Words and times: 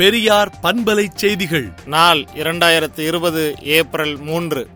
பெரியார் 0.00 0.52
பண்பலை 0.62 1.06
செய்திகள். 1.14 1.72
நாள் 1.86 2.26
இரண்டாயிரத்து 2.34 2.98
இருபது 2.98 3.54
ஏப்ரல் 3.62 4.16
மூன்று. 4.16 4.68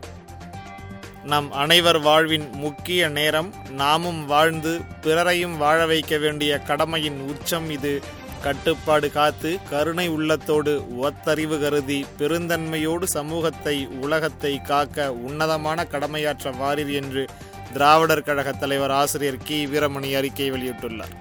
நம் 1.23 1.51
அனைவர் 1.51 1.99
வாழ்வின் 1.99 2.49
முக்கிய 2.53 3.07
நேரம் 3.07 3.53
நாமும் 3.69 4.25
வாழ்ந்து 4.25 4.81
பிறரையும் 5.01 5.57
வாழ 5.57 5.85
வைக்க 5.85 6.17
வேண்டிய 6.17 6.57
கடமையின் 6.57 7.19
உச்சம் 7.19 7.69
இது. 7.69 8.01
கட்டுப்பாடு 8.41 9.11
காத்து 9.11 9.57
கருணை 9.69 10.07
உள்ளத்தோடு 10.07 10.87
ஒத்தறிவு 11.01 11.61
கருதி 11.61 12.05
பெருந்தன்மையோடு 12.19 13.03
சமூகத்தை 13.03 13.87
உலகத்தை 14.01 14.61
காக்க 14.61 15.13
உன்னதமான 15.13 15.87
கடமையாற்ற 15.91 16.57
வாரீர் 16.57 16.91
என்று 16.91 17.25
திராவிடர் 17.73 18.23
கழக 18.23 18.51
தலைவர் 18.51 18.91
ஆசிரியர் 18.91 19.43
கி. 19.43 19.67
வீரமணி 19.67 20.17
அறிக்கை 20.17 20.51
வெளியிட்டுள்ளார். 20.51 21.17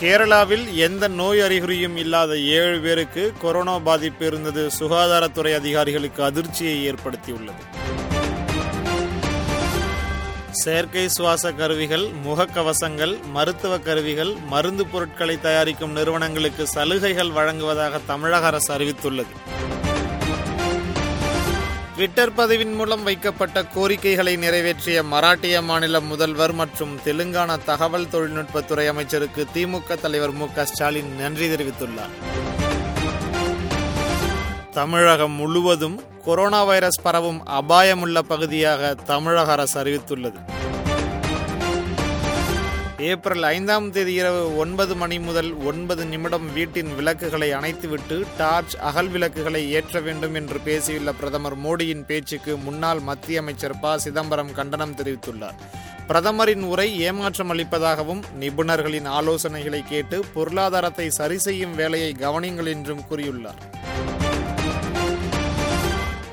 கேரளாவில் 0.00 0.74
எந்த 0.74 1.08
நோய் 1.08 1.40
அறிகுறியும் 1.40 1.96
இல்லாத 1.96 2.38
ஏழு 2.38 2.80
பேருக்கு 2.80 3.32
கொரோனா 3.40 3.78
பாதிப்பு 3.78 4.26
இருந்தது. 4.26 4.70
சுகாதாரத்துறை 4.78 5.54
அதிகாரிகளுக்கு 5.54 6.22
அதிர்ச்சியை 6.22 6.92
ஏற்படுத்தியுள்ளது. 6.92 7.62
செயற்கை 10.50 11.08
சுவாச 11.08 11.52
கருவிகள் 11.52 12.08
முகக்கவசங்கள் 12.26 13.22
மருத்துவ 13.30 13.78
கருவிகள் 13.78 14.34
மருந்து 14.46 14.86
பொருட்களை 14.86 15.40
தயாரிக்கும் 15.40 15.92
நிறுவனங்களுக்கு 15.92 16.66
சலுகைகள் 16.66 17.30
வழங்குவதாக 17.30 18.00
தமிழக 18.06 18.46
அரசு 18.46 18.74
அறிவித்துள்ளது. 18.74 19.34
ட்விட்டர் 22.00 22.32
பதிவின் 22.32 22.74
மூலம் 22.74 23.02
வைக்கப்பட்ட 23.02 23.64
கோரிக்கைகளை 23.64 24.36
நிறைவேற்றிய 24.36 25.02
மராட்டிய 25.02 25.62
மாநில 25.62 26.00
முதல்வர் 26.00 26.52
மற்றும் 26.52 27.00
தெலுங்கானா 27.04 27.64
தகவல் 27.64 28.08
தொழில்நுட்பத்துறை 28.08 28.86
அமைச்சருக்கு 28.86 29.46
திமுக 29.54 30.00
தலைவர் 30.00 30.32
மு 30.32 30.46
ஸ்டாலின் 30.62 31.16
நன்றி 31.16 31.48
தெரிவித்துள்ளார். 31.48 32.14
தமிழகம் 34.70 35.30
முழுவதும் 35.30 36.00
கொரோனா 36.24 36.64
வைரஸ் 36.64 37.02
பரவும் 37.02 37.46
அபாயமுள்ள 37.46 38.22
பகுதியாக 38.22 38.94
தமிழக 38.94 39.52
அரசு 39.52 39.84
அறிவித்துள்ளது. 39.84 40.59
ஏப்ரல் 43.08 43.42
ஐந்தாம் 43.42 43.90
தேதி 43.90 44.14
இரவு 44.14 44.56
ஒன்பது 44.56 44.96
மணி 44.96 45.18
முதல் 45.18 45.56
ஒன்பது 45.56 46.04
நிமிடம் 46.04 46.52
வீட்டின் 46.52 46.94
விளக்குகளை 46.94 47.52
அணைத்துவிட்டு 47.52 48.24
டார்ச் 48.38 48.76
அகல் 48.76 49.08
விளக்குகளை 49.08 49.72
ஏற்ற 49.72 50.00
வேண்டும் 50.00 50.34
என்று 50.34 50.58
பேசியுள்ள 50.64 51.12
பிரதமர் 51.12 51.58
மோடியின் 51.58 52.04
பேச்சுக்கு 52.04 52.56
முன்னாள் 52.56 53.00
மத்திய 53.00 53.40
அமைச்சர் 53.40 53.80
ப. 53.80 53.98
சிதம்பரம் 53.98 54.52
கண்டனம் 54.52 54.96
தெரிவித்துள்ளார். 54.96 55.58
பிரதமரின் 56.06 56.62
உரை 56.62 57.00
ஏமாற்றம் 57.00 57.50
அளிப்பதாகவும் 57.50 58.22
நிபுணர்களின் 58.38 59.06
ஆலோசனைகளை 59.06 59.82
கேட்டு 59.88 60.24
பொருளாதாரத்தை 60.34 61.10
சரி 61.10 61.38
செய்யும் 61.38 61.74
வேலையை 61.74 62.16
கவனிங்கள் 62.20 62.66
என்றும் 62.66 63.04
கூறியுள்ளார். 63.10 63.79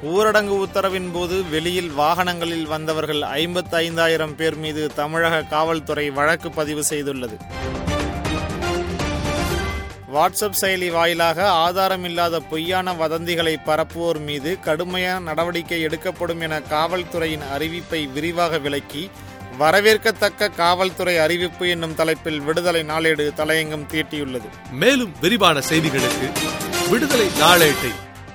ஊரடங்கு 0.03 0.65
உத்தரவின் 0.65 1.11
போது 1.13 1.43
வெளியில் 1.49 1.91
வாகனங்களில் 1.91 2.65
வந்தவர்கள் 2.65 3.19
ஐம்பத்தி 3.19 3.75
ஐந்தாயிரம் 3.75 4.35
பேர் 4.35 4.57
மீது 4.57 4.91
தமிழக 4.95 5.41
காவல்துறை 5.41 6.09
வழக்கு 6.09 6.51
பதிவு 6.51 6.83
செய்துள்ளது. 6.89 7.37
வாட்ஸ்அப் 10.13 10.59
செயலி 10.61 10.91
வாயிலாக 10.91 11.49
ஆதாரமில்லாத 11.49 12.39
பொய்யான 12.49 12.93
வதந்திகளை 12.93 13.55
பரப்புவோர் 13.65 14.19
மீது 14.19 14.59
கடுமையான 14.59 15.19
நடவடிக்கை 15.19 15.81
எடுக்கப்படும் 15.81 16.41
என 16.41 16.59
காவல்துறையின் 16.59 17.45
அறிவிப்பை 17.57 18.11
விரிவாக 18.11 18.57
விளக்கி 18.57 19.09
வரவேற்கத்தக்க 19.59 20.55
காவல்துறை 20.55 21.17
அறிவிப்பு 21.17 21.69
என்னும் 21.69 21.95
தலைப்பில் 21.95 22.39
விடுதலை 22.39 22.83
நாளேடு 22.83 23.33
தலையங்கம் 23.37 23.87
தீட்டியுள்ளது. 23.91 24.49
மேலும் 24.71 25.13
விரிவான 25.21 25.59
செய்திகளுக்கு 25.59 26.29
விடுதலை 26.89 27.27
நாளேட்டை 27.39 28.05